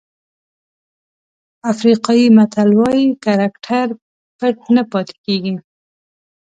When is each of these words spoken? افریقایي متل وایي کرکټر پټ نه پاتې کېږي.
افریقایي 1.71 2.27
متل 2.37 2.69
وایي 2.79 3.05
کرکټر 3.23 3.87
پټ 4.37 4.55
نه 4.75 4.83
پاتې 4.91 5.15
کېږي. 5.25 5.55